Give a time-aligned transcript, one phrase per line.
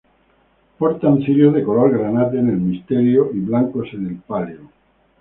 [0.79, 4.61] Portan cirio de color granate en el misterio y blancos en el palio.